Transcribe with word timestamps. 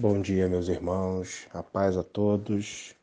Bom 0.00 0.18
dia, 0.18 0.48
meus 0.48 0.68
irmãos, 0.68 1.46
a 1.52 1.62
paz 1.62 1.94
a 1.94 2.02
todos. 2.02 2.96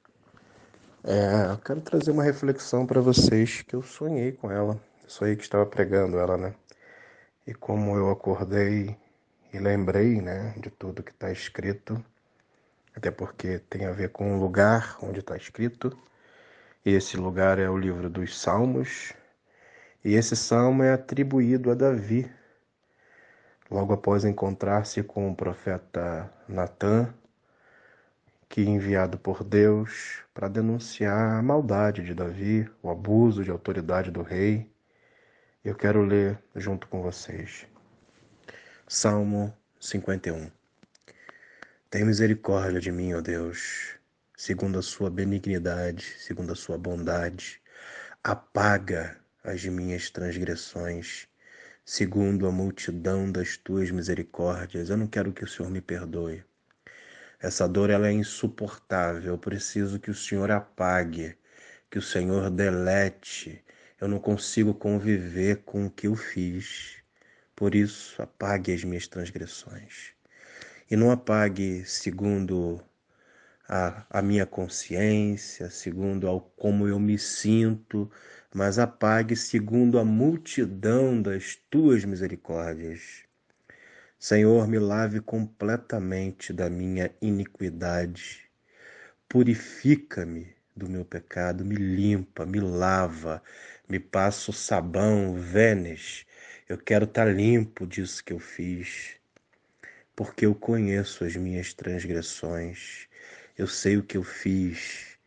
É, 1.03 1.51
eu 1.51 1.57
quero 1.59 1.79
trazer 1.79 2.09
uma 2.09 2.23
reflexão 2.23 2.87
para 2.87 2.99
vocês 2.99 3.61
que 3.61 3.75
eu 3.75 3.83
sonhei 3.83 4.31
com 4.31 4.49
ela. 4.49 4.81
Eu 5.03 5.07
sonhei 5.07 5.35
que 5.35 5.43
estava 5.43 5.63
pregando 5.63 6.17
ela, 6.17 6.35
né? 6.39 6.55
E 7.45 7.53
como 7.53 7.95
eu 7.95 8.09
acordei 8.09 8.97
e 9.53 9.59
lembrei, 9.59 10.19
né, 10.19 10.55
de 10.57 10.71
tudo 10.71 11.03
que 11.03 11.11
está 11.11 11.31
escrito, 11.31 12.03
até 12.95 13.11
porque 13.11 13.59
tem 13.69 13.85
a 13.85 13.91
ver 13.91 14.09
com 14.09 14.35
o 14.35 14.39
lugar 14.39 14.97
onde 14.99 15.19
está 15.19 15.37
escrito. 15.37 15.95
E 16.83 16.95
esse 16.95 17.15
lugar 17.15 17.59
é 17.59 17.69
o 17.69 17.77
livro 17.77 18.09
dos 18.09 18.41
Salmos. 18.41 19.13
E 20.03 20.15
esse 20.15 20.35
salmo 20.35 20.81
é 20.81 20.93
atribuído 20.93 21.69
a 21.69 21.75
Davi, 21.75 22.27
logo 23.69 23.93
após 23.93 24.23
encontrar-se 24.23 25.03
com 25.03 25.29
o 25.29 25.35
profeta 25.35 26.31
Natã, 26.47 27.13
que 28.49 28.61
enviado 28.61 29.17
por 29.17 29.43
Deus 29.43 30.21
para 30.33 30.47
denunciar 30.47 31.37
a 31.37 31.41
maldade 31.41 32.03
de 32.03 32.13
Davi, 32.13 32.69
o 32.81 32.89
abuso 32.89 33.43
de 33.43 33.51
autoridade 33.51 34.09
do 34.09 34.21
rei. 34.21 34.71
Eu 35.63 35.75
quero 35.75 36.01
ler 36.01 36.39
junto 36.55 36.87
com 36.87 37.01
vocês. 37.01 37.67
Salmo 38.87 39.53
51. 39.79 40.49
Tem 41.89 42.05
misericórdia 42.05 42.79
de 42.79 42.91
mim, 42.91 43.13
ó 43.13 43.21
Deus, 43.21 43.97
segundo 44.35 44.79
a 44.79 44.81
sua 44.81 45.09
benignidade, 45.09 46.03
segundo 46.19 46.53
a 46.53 46.55
sua 46.55 46.77
bondade. 46.77 47.61
Apaga 48.23 49.17
as 49.43 49.63
minhas 49.65 50.09
transgressões 50.09 51.27
segundo 51.89 52.45
a 52.45 52.51
multidão 52.51 53.31
das 53.31 53.55
tuas 53.55 53.89
misericórdias. 53.91 54.89
Eu 54.89 54.97
não 54.97 55.07
quero 55.07 55.31
que 55.31 55.45
o 55.45 55.47
Senhor 55.47 55.71
me 55.71 55.79
perdoe. 55.79 56.43
Essa 57.39 57.65
dor 57.65 57.89
ela 57.89 58.09
é 58.09 58.11
insuportável. 58.11 59.31
Eu 59.33 59.37
preciso 59.37 59.97
que 59.97 60.11
o 60.11 60.13
Senhor 60.13 60.51
apague, 60.51 61.37
que 61.89 61.97
o 61.97 62.01
Senhor 62.01 62.49
delete. 62.49 63.63
Eu 64.01 64.09
não 64.09 64.19
consigo 64.19 64.73
conviver 64.73 65.63
com 65.63 65.85
o 65.85 65.89
que 65.89 66.07
eu 66.07 66.15
fiz. 66.17 66.97
Por 67.55 67.73
isso, 67.73 68.21
apague 68.21 68.73
as 68.73 68.83
minhas 68.83 69.07
transgressões. 69.07 70.11
E 70.91 70.95
não 70.97 71.09
apague 71.09 71.85
segundo 71.85 72.81
a, 73.67 74.05
a 74.09 74.21
minha 74.21 74.45
consciência, 74.45 75.69
segundo 75.69 76.27
ao 76.27 76.41
como 76.41 76.87
eu 76.87 76.99
me 76.99 77.17
sinto, 77.17 78.09
mas 78.53 78.79
apague 78.79 79.35
segundo 79.35 79.99
a 79.99 80.05
multidão 80.05 81.21
das 81.21 81.55
tuas 81.69 82.05
misericórdias. 82.05 83.23
Senhor, 84.19 84.67
me 84.67 84.79
lave 84.79 85.19
completamente 85.21 86.51
da 86.51 86.69
minha 86.69 87.11
iniquidade. 87.21 88.49
Purifica-me 89.29 90.55
do 90.75 90.89
meu 90.89 91.03
pecado, 91.05 91.65
me 91.65 91.75
limpa, 91.75 92.45
me 92.45 92.59
lava, 92.59 93.43
me 93.87 93.99
passa 93.99 94.51
o 94.51 94.53
sabão, 94.53 95.35
vênis. 95.35 96.25
Eu 96.69 96.77
quero 96.77 97.05
estar 97.05 97.25
tá 97.25 97.31
limpo 97.31 97.85
disso 97.85 98.23
que 98.23 98.33
eu 98.33 98.39
fiz, 98.39 99.15
porque 100.15 100.45
eu 100.45 100.55
conheço 100.55 101.23
as 101.23 101.35
minhas 101.35 101.73
transgressões, 101.73 103.07
eu 103.57 103.67
sei 103.67 103.97
o 103.97 104.03
que 104.03 104.17
eu 104.17 104.23
fiz, 104.23 105.17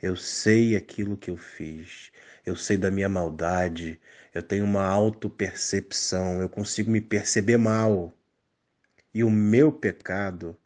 eu 0.00 0.16
sei 0.16 0.76
aquilo 0.76 1.16
que 1.16 1.30
eu 1.30 1.36
fiz. 1.36 2.12
Eu 2.46 2.56
sei 2.56 2.76
da 2.76 2.90
minha 2.90 3.08
maldade, 3.08 4.00
eu 4.32 4.42
tenho 4.42 4.64
uma 4.64 4.86
autopercepção, 4.86 6.40
eu 6.40 6.48
consigo 6.48 6.90
me 6.90 7.00
perceber 7.00 7.58
mal. 7.58 8.12
E 9.12 9.22
o 9.24 9.30
meu 9.30 9.72
pecado 9.72 10.56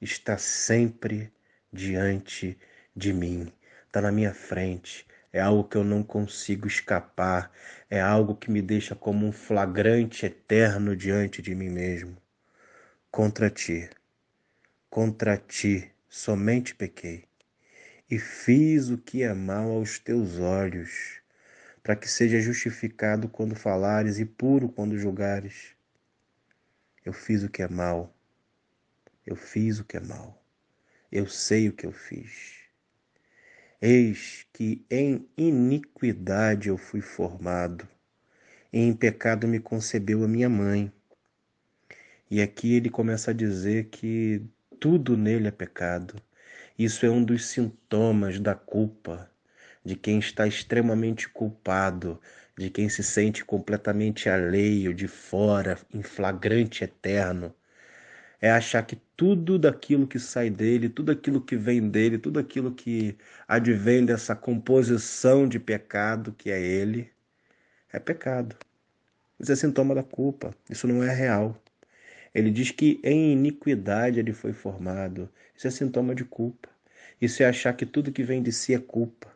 está 0.00 0.36
sempre 0.36 1.32
diante 1.72 2.58
de 2.94 3.12
mim, 3.12 3.52
está 3.86 4.00
na 4.00 4.12
minha 4.12 4.34
frente. 4.34 5.06
É 5.32 5.40
algo 5.40 5.64
que 5.64 5.76
eu 5.76 5.84
não 5.84 6.02
consigo 6.02 6.66
escapar, 6.66 7.50
é 7.88 8.00
algo 8.00 8.36
que 8.36 8.50
me 8.50 8.60
deixa 8.60 8.94
como 8.94 9.26
um 9.26 9.32
flagrante 9.32 10.26
eterno 10.26 10.94
diante 10.96 11.40
de 11.40 11.54
mim 11.54 11.70
mesmo. 11.70 12.16
Contra 13.10 13.48
ti, 13.48 13.88
contra 14.90 15.36
ti 15.36 15.93
somente 16.14 16.76
pequei 16.76 17.24
e 18.08 18.20
fiz 18.20 18.88
o 18.88 18.96
que 18.96 19.24
é 19.24 19.34
mal 19.34 19.68
aos 19.72 19.98
teus 19.98 20.38
olhos, 20.38 21.20
para 21.82 21.96
que 21.96 22.08
seja 22.08 22.40
justificado 22.40 23.28
quando 23.28 23.56
falares 23.56 24.20
e 24.20 24.24
puro 24.24 24.68
quando 24.68 24.96
julgares. 24.96 25.74
Eu 27.04 27.12
fiz 27.12 27.42
o 27.42 27.48
que 27.48 27.62
é 27.62 27.68
mal, 27.68 28.16
eu 29.26 29.34
fiz 29.34 29.80
o 29.80 29.84
que 29.84 29.96
é 29.96 30.00
mal, 30.00 30.40
eu 31.10 31.26
sei 31.26 31.68
o 31.68 31.72
que 31.72 31.84
eu 31.84 31.92
fiz. 31.92 32.60
Eis 33.82 34.46
que 34.52 34.86
em 34.88 35.28
iniquidade 35.36 36.68
eu 36.68 36.78
fui 36.78 37.00
formado, 37.00 37.88
e 38.72 38.78
em 38.78 38.94
pecado 38.94 39.48
me 39.48 39.58
concebeu 39.58 40.22
a 40.22 40.28
minha 40.28 40.48
mãe. 40.48 40.92
E 42.30 42.40
aqui 42.40 42.74
ele 42.74 42.88
começa 42.88 43.32
a 43.32 43.34
dizer 43.34 43.86
que 43.86 44.40
tudo 44.84 45.16
nele 45.16 45.48
é 45.48 45.50
pecado 45.50 46.14
isso 46.78 47.06
é 47.06 47.10
um 47.10 47.24
dos 47.24 47.46
sintomas 47.46 48.38
da 48.38 48.54
culpa, 48.54 49.30
de 49.84 49.96
quem 49.96 50.18
está 50.18 50.46
extremamente 50.46 51.28
culpado, 51.28 52.20
de 52.58 52.68
quem 52.68 52.88
se 52.88 53.02
sente 53.02 53.44
completamente 53.44 54.28
alheio, 54.28 54.92
de 54.92 55.08
fora, 55.08 55.78
em 55.92 56.02
flagrante 56.02 56.84
eterno. 56.84 57.54
É 58.40 58.50
achar 58.50 58.82
que 58.84 58.96
tudo 59.16 59.58
daquilo 59.58 60.06
que 60.06 60.18
sai 60.18 60.50
dele, 60.50 60.88
tudo 60.88 61.12
aquilo 61.12 61.40
que 61.40 61.56
vem 61.56 61.88
dele, 61.88 62.18
tudo 62.18 62.38
aquilo 62.40 62.74
que 62.74 63.16
advém 63.48 64.04
dessa 64.04 64.36
composição 64.36 65.48
de 65.48 65.58
pecado 65.60 66.32
que 66.32 66.50
é 66.50 66.60
ele, 66.60 67.10
é 67.92 67.98
pecado. 68.00 68.56
Isso 69.40 69.52
é 69.52 69.56
sintoma 69.56 69.94
da 69.94 70.02
culpa, 70.02 70.54
isso 70.70 70.88
não 70.88 71.02
é 71.02 71.14
real. 71.14 71.56
Ele 72.34 72.50
diz 72.50 72.70
que 72.70 73.00
em 73.04 73.32
iniquidade 73.32 74.18
ele 74.18 74.32
foi 74.32 74.52
formado. 74.52 75.28
Isso 75.56 75.68
é 75.68 75.70
sintoma 75.70 76.14
de 76.14 76.24
culpa. 76.24 76.68
Isso 77.20 77.42
é 77.42 77.46
achar 77.46 77.72
que 77.74 77.86
tudo 77.86 78.12
que 78.12 78.24
vem 78.24 78.42
de 78.42 78.50
si 78.50 78.74
é 78.74 78.78
culpa. 78.78 79.32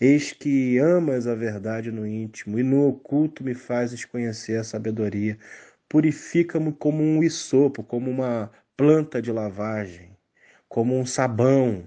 Eis 0.00 0.32
que 0.32 0.78
amas 0.78 1.26
a 1.26 1.34
verdade 1.34 1.92
no 1.92 2.06
íntimo 2.06 2.58
e 2.58 2.62
no 2.62 2.88
oculto 2.88 3.44
me 3.44 3.54
fazes 3.54 4.04
conhecer 4.04 4.58
a 4.58 4.64
sabedoria. 4.64 5.38
Purifica-me 5.88 6.72
como 6.72 7.02
um 7.02 7.22
isopo, 7.22 7.82
como 7.82 8.10
uma 8.10 8.50
planta 8.76 9.20
de 9.20 9.30
lavagem, 9.30 10.16
como 10.68 10.98
um 10.98 11.04
sabão, 11.04 11.84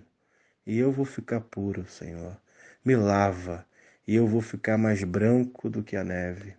e 0.66 0.78
eu 0.78 0.92
vou 0.92 1.06
ficar 1.06 1.42
puro, 1.42 1.88
Senhor. 1.88 2.38
Me 2.86 2.96
lava, 2.96 3.66
e 4.08 4.16
eu 4.16 4.28
vou 4.28 4.42
ficar 4.42 4.78
mais 4.78 5.04
branco 5.04 5.70
do 5.70 5.82
que 5.82 5.96
a 5.96 6.04
neve. 6.04 6.54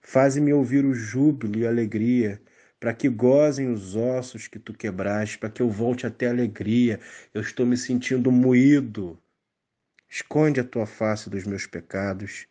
Faze-me 0.00 0.52
ouvir 0.52 0.84
o 0.84 0.94
júbilo 0.94 1.58
e 1.58 1.66
a 1.66 1.70
alegria 1.70 2.40
para 2.84 2.92
que 2.92 3.08
gozem 3.08 3.72
os 3.72 3.96
ossos 3.96 4.46
que 4.46 4.58
tu 4.58 4.74
quebraste, 4.74 5.38
para 5.38 5.48
que 5.48 5.62
eu 5.62 5.70
volte 5.70 6.06
até 6.06 6.26
a 6.26 6.30
alegria. 6.30 7.00
Eu 7.32 7.40
estou 7.40 7.64
me 7.64 7.78
sentindo 7.78 8.30
moído. 8.30 9.18
Esconde 10.06 10.60
a 10.60 10.64
tua 10.64 10.84
face 10.84 11.30
dos 11.30 11.44
meus 11.44 11.66
pecados 11.66 12.46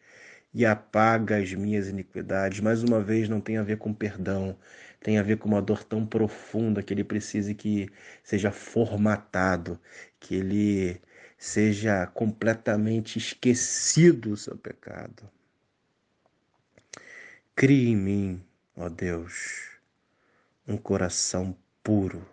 e 0.52 0.66
apaga 0.66 1.38
as 1.38 1.54
minhas 1.54 1.88
iniquidades. 1.88 2.62
Mais 2.62 2.82
uma 2.82 3.00
vez, 3.00 3.30
não 3.30 3.40
tem 3.40 3.58
a 3.58 3.62
ver 3.62 3.78
com 3.78 3.94
perdão, 3.94 4.58
tem 5.00 5.20
a 5.20 5.22
ver 5.22 5.38
com 5.38 5.48
uma 5.48 5.62
dor 5.62 5.84
tão 5.84 6.04
profunda 6.04 6.82
que 6.82 6.96
ele 6.96 7.04
precise 7.04 7.54
que 7.54 7.88
seja 8.24 8.50
formatado, 8.50 9.80
que 10.20 10.34
ele 10.34 11.00
seja 11.38 12.08
completamente 12.08 13.20
esquecido 13.20 14.32
o 14.32 14.38
seu 14.38 14.58
pecado. 14.58 15.30
Crie 17.56 17.90
em 17.92 17.96
mim, 17.96 18.44
ó 18.76 18.90
Deus 18.90 19.73
um 20.68 20.78
coração 20.78 21.56
puro 21.84 22.26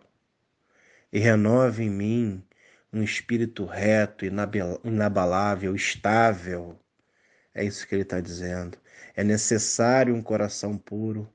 e 1.13 1.19
renove 1.19 1.85
em 1.85 1.91
mim 1.91 2.45
um 2.93 3.03
espírito 3.03 3.65
reto, 3.65 4.25
inabalável, 4.25 5.75
estável. 5.75 6.79
É 7.55 7.65
isso 7.65 7.87
que 7.87 7.95
ele 7.95 8.03
está 8.03 8.21
dizendo. 8.21 8.79
É 9.15 9.23
necessário 9.23 10.15
um 10.15 10.23
coração 10.23 10.77
puro 10.77 11.29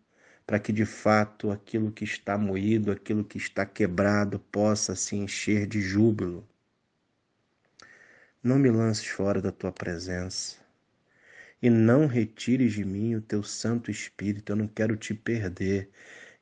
para 0.46 0.60
que 0.60 0.72
de 0.72 0.86
fato 0.86 1.52
aquilo 1.52 1.92
que 1.92 2.04
está 2.04 2.38
moído, 2.38 2.92
aquilo 2.92 3.24
que 3.24 3.38
está 3.38 3.66
quebrado, 3.66 4.40
possa 4.40 4.96
se 4.96 5.16
encher 5.16 5.66
de 5.66 5.82
júbilo. 5.82 6.48
Não 8.44 8.60
me 8.60 8.70
lances 8.70 9.08
fora 9.08 9.42
da 9.42 9.52
tua 9.52 9.72
presença 9.72 10.58
e 11.62 11.70
não 11.70 12.06
retires 12.06 12.74
de 12.74 12.86
mim 12.86 13.16
o 13.16 13.22
teu 13.22 13.42
Santo 13.42 13.90
Espírito. 13.90 14.52
Eu 14.52 14.56
não 14.58 14.68
quero 14.68 14.96
te 14.96 15.14
perder. 15.14 15.90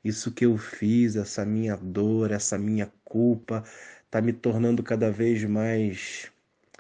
Isso 0.03 0.31
que 0.31 0.45
eu 0.45 0.57
fiz, 0.57 1.15
essa 1.15 1.45
minha 1.45 1.75
dor, 1.77 2.31
essa 2.31 2.57
minha 2.57 2.91
culpa, 3.05 3.63
está 4.05 4.21
me 4.21 4.33
tornando 4.33 4.83
cada 4.83 5.11
vez 5.11 5.43
mais 5.45 6.31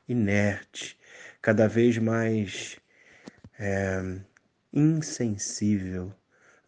inerte, 0.07 0.97
cada 1.41 1.67
vez 1.67 1.97
mais 1.97 2.79
é, 3.59 4.19
insensível 4.73 6.13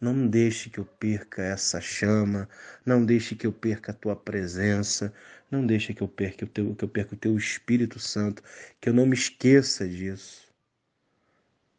Não 0.00 0.28
deixe 0.28 0.70
que 0.70 0.78
eu 0.80 0.86
perca 0.86 1.42
essa 1.42 1.80
chama, 1.80 2.48
não 2.86 3.04
deixe 3.04 3.36
que 3.36 3.46
eu 3.46 3.52
perca 3.52 3.92
a 3.92 3.94
tua 3.94 4.16
presença, 4.16 5.12
não 5.50 5.66
deixe 5.66 5.94
que 5.94 6.02
eu 6.02 6.08
perca 6.08 6.44
o 6.46 6.48
teu, 6.48 6.74
que 6.76 6.84
eu 6.84 6.88
perca 6.88 7.14
o 7.14 7.18
teu 7.18 7.36
Espírito 7.36 7.98
Santo, 8.00 8.42
que 8.80 8.88
eu 8.90 8.94
não 8.94 9.06
me 9.06 9.14
esqueça 9.14 9.88
disso. 9.88 10.48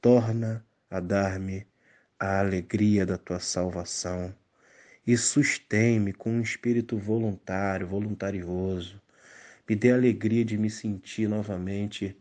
Torna 0.01 0.65
a 0.89 0.99
dar-me 0.99 1.67
a 2.19 2.39
alegria 2.39 3.05
da 3.05 3.17
tua 3.17 3.39
salvação 3.39 4.35
e 5.07 5.17
sustém-me 5.17 6.13
com 6.13 6.31
um 6.33 6.41
espírito 6.41 6.97
voluntário, 6.97 7.87
voluntarioso. 7.87 9.01
Me 9.67 9.75
dê 9.75 9.91
a 9.91 9.95
alegria 9.95 10.45
de 10.45 10.57
me 10.57 10.69
sentir 10.69 11.27
novamente 11.29 12.15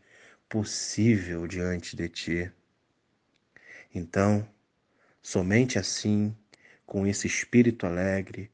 possível 0.49 1.45
diante 1.45 1.95
de 1.95 2.09
ti. 2.09 2.51
Então, 3.93 4.47
Somente 5.29 5.77
assim, 5.77 6.33
com 6.85 7.05
esse 7.05 7.27
espírito 7.27 7.85
alegre, 7.85 8.49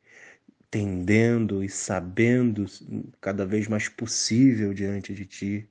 tendendo 0.72 1.64
e 1.64 1.70
sabendo 1.70 2.66
cada 3.22 3.46
vez 3.46 3.68
mais 3.68 3.88
possível 3.88 4.74
diante 4.74 5.14
de 5.14 5.24
ti, 5.24 5.70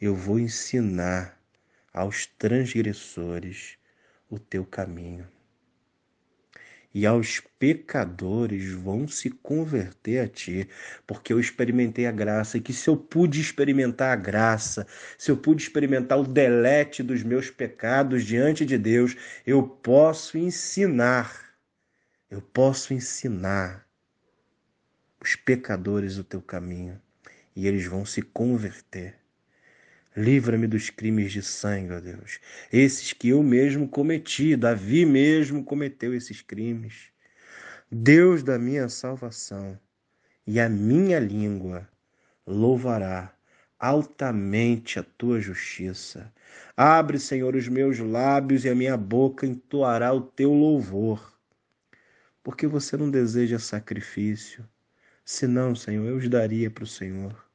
eu 0.00 0.14
vou 0.14 0.38
ensinar 0.38 1.38
aos 1.92 2.24
transgressores 2.24 3.76
o 4.30 4.38
teu 4.38 4.64
caminho 4.64 5.28
e 6.96 7.04
aos 7.04 7.42
pecadores 7.58 8.72
vão 8.72 9.06
se 9.06 9.28
converter 9.28 10.18
a 10.18 10.26
ti, 10.26 10.66
porque 11.06 11.30
eu 11.30 11.38
experimentei 11.38 12.06
a 12.06 12.10
graça, 12.10 12.56
e 12.56 12.60
que 12.62 12.72
se 12.72 12.88
eu 12.88 12.96
pude 12.96 13.38
experimentar 13.38 14.14
a 14.14 14.16
graça, 14.16 14.86
se 15.18 15.30
eu 15.30 15.36
pude 15.36 15.62
experimentar 15.62 16.18
o 16.18 16.26
delete 16.26 17.02
dos 17.02 17.22
meus 17.22 17.50
pecados 17.50 18.24
diante 18.24 18.64
de 18.64 18.78
Deus, 18.78 19.14
eu 19.46 19.62
posso 19.62 20.38
ensinar, 20.38 21.38
eu 22.30 22.40
posso 22.40 22.94
ensinar 22.94 23.86
os 25.20 25.36
pecadores 25.36 26.16
o 26.16 26.24
teu 26.24 26.40
caminho, 26.40 26.98
e 27.54 27.66
eles 27.66 27.84
vão 27.84 28.06
se 28.06 28.22
converter. 28.22 29.16
Livra-me 30.16 30.66
dos 30.66 30.88
crimes 30.88 31.30
de 31.30 31.42
sangue, 31.42 31.92
ó 31.92 32.00
Deus. 32.00 32.40
Esses 32.72 33.12
que 33.12 33.28
eu 33.28 33.42
mesmo 33.42 33.86
cometi, 33.86 34.56
Davi 34.56 35.04
mesmo 35.04 35.62
cometeu 35.62 36.14
esses 36.14 36.40
crimes. 36.40 37.10
Deus 37.92 38.42
da 38.42 38.58
minha 38.58 38.88
salvação, 38.88 39.78
e 40.46 40.58
a 40.58 40.70
minha 40.70 41.18
língua 41.18 41.86
louvará 42.46 43.34
altamente 43.78 44.98
a 44.98 45.02
tua 45.02 45.38
justiça. 45.38 46.32
Abre, 46.74 47.18
Senhor, 47.18 47.54
os 47.54 47.68
meus 47.68 47.98
lábios 47.98 48.64
e 48.64 48.70
a 48.70 48.74
minha 48.74 48.96
boca 48.96 49.46
entoará 49.46 50.14
o 50.14 50.20
teu 50.22 50.52
louvor. 50.52 51.38
Porque 52.42 52.66
você 52.66 52.96
não 52.96 53.10
deseja 53.10 53.58
sacrifício, 53.58 54.66
senão, 55.24 55.74
Senhor, 55.74 56.06
eu 56.06 56.16
os 56.16 56.28
daria 56.28 56.70
para 56.70 56.84
o 56.84 56.86
Senhor. 56.86 57.45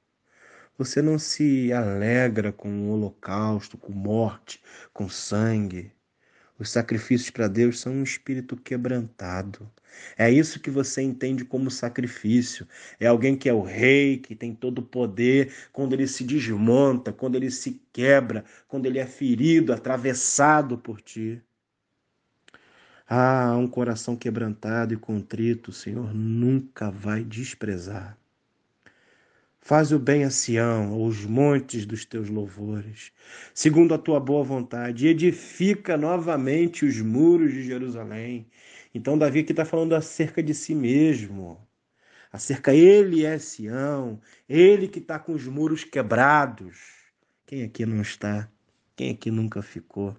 Você 0.81 0.99
não 0.99 1.19
se 1.19 1.71
alegra 1.71 2.51
com 2.51 2.67
o 2.67 2.89
holocausto, 2.89 3.77
com 3.77 3.91
morte, 3.91 4.59
com 4.91 5.07
sangue. 5.07 5.91
Os 6.57 6.71
sacrifícios 6.71 7.29
para 7.29 7.47
Deus 7.47 7.79
são 7.79 7.93
um 7.93 8.01
espírito 8.01 8.57
quebrantado. 8.57 9.71
É 10.17 10.31
isso 10.31 10.59
que 10.59 10.71
você 10.71 11.03
entende 11.03 11.45
como 11.45 11.69
sacrifício. 11.69 12.67
É 12.99 13.05
alguém 13.05 13.37
que 13.37 13.47
é 13.47 13.53
o 13.53 13.61
rei, 13.61 14.17
que 14.17 14.33
tem 14.33 14.55
todo 14.55 14.79
o 14.79 14.83
poder, 14.83 15.53
quando 15.71 15.93
ele 15.93 16.07
se 16.07 16.23
desmonta, 16.23 17.13
quando 17.13 17.35
ele 17.35 17.51
se 17.51 17.79
quebra, 17.93 18.43
quando 18.67 18.87
ele 18.87 18.97
é 18.97 19.05
ferido, 19.05 19.73
atravessado 19.73 20.79
por 20.79 20.99
ti. 20.99 21.39
Ah, 23.07 23.55
um 23.55 23.67
coração 23.67 24.15
quebrantado 24.15 24.95
e 24.95 24.97
contrito, 24.97 25.69
o 25.69 25.73
Senhor 25.73 26.11
nunca 26.11 26.89
vai 26.89 27.23
desprezar. 27.23 28.17
Faz 29.63 29.91
o 29.91 29.99
bem 29.99 30.23
a 30.23 30.31
Sião, 30.31 30.91
aos 30.93 31.23
montes 31.23 31.85
dos 31.85 32.03
teus 32.03 32.29
louvores, 32.29 33.11
segundo 33.53 33.93
a 33.93 33.97
tua 33.97 34.19
boa 34.19 34.43
vontade, 34.43 35.05
e 35.05 35.09
edifica 35.09 35.95
novamente 35.95 36.83
os 36.83 36.99
muros 36.99 37.53
de 37.53 37.63
Jerusalém. 37.63 38.47
Então, 38.93 39.17
Davi 39.17 39.41
aqui 39.41 39.51
está 39.51 39.63
falando 39.63 39.93
acerca 39.93 40.41
de 40.41 40.53
si 40.55 40.73
mesmo. 40.73 41.59
Acerca, 42.31 42.73
ele 42.73 43.23
é 43.23 43.37
Sião, 43.37 44.19
ele 44.49 44.87
que 44.87 44.97
está 44.99 45.19
com 45.19 45.33
os 45.33 45.45
muros 45.45 45.83
quebrados. 45.83 46.79
Quem 47.45 47.63
aqui 47.63 47.85
não 47.85 48.01
está? 48.01 48.49
Quem 48.95 49.11
aqui 49.11 49.29
nunca 49.29 49.61
ficou? 49.61 50.17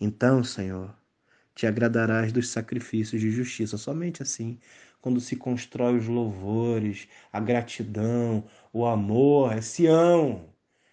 Então, 0.00 0.44
Senhor, 0.44 0.94
te 1.54 1.66
agradarás 1.66 2.32
dos 2.32 2.48
sacrifícios 2.48 3.20
de 3.20 3.30
justiça. 3.30 3.76
Somente 3.76 4.22
assim, 4.22 4.58
quando 5.02 5.20
se 5.20 5.34
constrói 5.34 5.98
os 5.98 6.06
louvores, 6.06 7.08
a 7.32 7.40
gratidão, 7.40 8.44
o 8.72 8.86
amor, 8.86 9.52
é 9.52 9.60
Sião. 9.60 10.48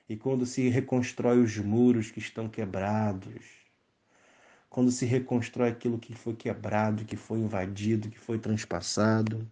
E 0.09 0.17
quando 0.17 0.47
se 0.47 0.67
reconstrói 0.67 1.39
os 1.39 1.55
muros 1.57 2.09
que 2.09 2.17
estão 2.17 2.49
quebrados, 2.49 3.45
quando 4.67 4.91
se 4.91 5.05
reconstrói 5.05 5.69
aquilo 5.69 5.99
que 5.99 6.15
foi 6.15 6.33
quebrado, 6.35 7.05
que 7.05 7.15
foi 7.15 7.37
invadido, 7.37 8.09
que 8.09 8.17
foi 8.17 8.39
transpassado, 8.39 9.47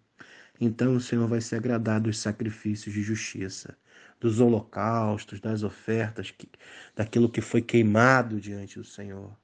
então 0.60 0.96
o 0.96 1.00
Senhor 1.00 1.28
vai 1.28 1.40
se 1.40 1.54
agradar 1.54 2.00
dos 2.00 2.18
sacrifícios 2.18 2.92
de 2.92 3.00
justiça, 3.00 3.78
dos 4.18 4.40
holocaustos, 4.40 5.38
das 5.40 5.62
ofertas, 5.62 6.34
daquilo 6.96 7.30
que 7.30 7.40
foi 7.40 7.62
queimado 7.62 8.40
diante 8.40 8.76
do 8.76 8.84
Senhor. 8.84 9.38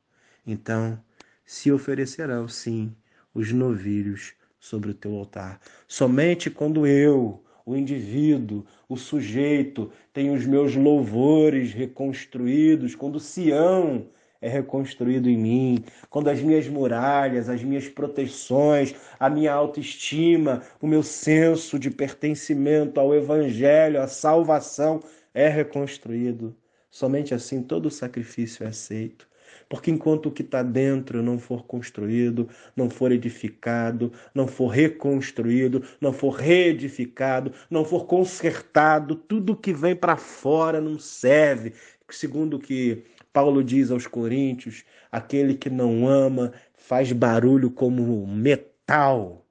Então, 0.44 1.00
se 1.46 1.70
oferecerão, 1.70 2.48
sim, 2.48 2.96
os 3.32 3.52
novilhos 3.52 4.34
sobre 4.64 4.90
o 4.90 4.94
teu 4.94 5.14
altar. 5.14 5.60
Somente 5.86 6.48
quando 6.48 6.86
eu, 6.86 7.42
o 7.66 7.76
indivíduo, 7.76 8.64
o 8.88 8.96
sujeito, 8.96 9.92
tenho 10.10 10.32
os 10.32 10.46
meus 10.46 10.74
louvores 10.74 11.74
reconstruídos, 11.74 12.94
quando 12.94 13.20
Sião 13.20 14.06
é 14.40 14.48
reconstruído 14.48 15.28
em 15.28 15.36
mim, 15.36 15.84
quando 16.08 16.28
as 16.28 16.40
minhas 16.40 16.66
muralhas, 16.66 17.50
as 17.50 17.62
minhas 17.62 17.90
proteções, 17.90 18.94
a 19.20 19.28
minha 19.28 19.52
autoestima, 19.52 20.62
o 20.80 20.86
meu 20.86 21.02
senso 21.02 21.78
de 21.78 21.90
pertencimento 21.90 22.98
ao 22.98 23.14
Evangelho, 23.14 24.00
à 24.00 24.08
salvação 24.08 25.00
é 25.34 25.46
reconstruído. 25.46 26.56
Somente 26.90 27.34
assim 27.34 27.62
todo 27.62 27.86
o 27.86 27.90
sacrifício 27.90 28.64
é 28.64 28.68
aceito. 28.68 29.28
Porque 29.68 29.90
enquanto 29.90 30.26
o 30.26 30.30
que 30.30 30.42
está 30.42 30.62
dentro 30.62 31.22
não 31.22 31.38
for 31.38 31.64
construído, 31.64 32.48
não 32.76 32.90
for 32.90 33.12
edificado, 33.12 34.12
não 34.34 34.46
for 34.46 34.68
reconstruído, 34.68 35.82
não 36.00 36.12
for 36.12 36.30
reedificado, 36.30 37.52
não 37.70 37.84
for 37.84 38.06
consertado, 38.06 39.14
tudo 39.14 39.56
que 39.56 39.72
vem 39.72 39.96
para 39.96 40.16
fora 40.16 40.80
não 40.80 40.98
serve. 40.98 41.72
Segundo 42.10 42.56
o 42.56 42.60
que 42.60 43.04
Paulo 43.32 43.64
diz 43.64 43.90
aos 43.90 44.06
Coríntios, 44.06 44.84
aquele 45.10 45.54
que 45.54 45.70
não 45.70 46.06
ama 46.06 46.52
faz 46.74 47.10
barulho 47.12 47.70
como 47.70 48.26
metal. 48.26 49.44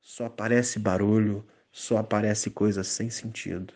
Só 0.00 0.26
aparece 0.26 0.78
barulho, 0.78 1.46
só 1.70 1.98
aparece 1.98 2.50
coisa 2.50 2.82
sem 2.82 3.08
sentido. 3.08 3.72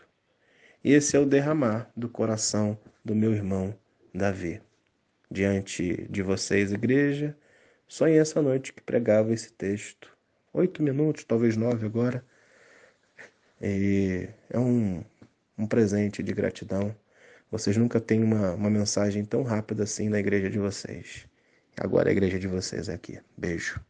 Esse 0.82 1.16
é 1.16 1.20
o 1.20 1.26
derramar 1.26 1.90
do 1.96 2.08
coração 2.08 2.78
do 3.04 3.14
meu 3.14 3.32
irmão 3.32 3.74
Davi 4.12 4.65
diante 5.30 6.06
de 6.10 6.22
vocês, 6.22 6.72
igreja, 6.72 7.36
sonhei 7.88 8.18
essa 8.18 8.40
noite 8.42 8.72
que 8.72 8.82
pregava 8.82 9.32
esse 9.32 9.52
texto. 9.52 10.10
Oito 10.52 10.82
minutos, 10.82 11.24
talvez 11.24 11.56
nove 11.56 11.86
agora. 11.86 12.24
E 13.60 14.28
é 14.50 14.58
um, 14.58 15.04
um 15.58 15.66
presente 15.66 16.22
de 16.22 16.32
gratidão. 16.32 16.94
Vocês 17.50 17.76
nunca 17.76 18.00
têm 18.00 18.22
uma, 18.22 18.54
uma 18.54 18.70
mensagem 18.70 19.24
tão 19.24 19.42
rápida 19.42 19.84
assim 19.84 20.08
na 20.08 20.18
igreja 20.18 20.50
de 20.50 20.58
vocês. 20.58 21.26
Agora 21.78 22.08
a 22.08 22.12
igreja 22.12 22.38
de 22.38 22.48
vocês 22.48 22.88
é 22.88 22.94
aqui. 22.94 23.20
Beijo. 23.36 23.80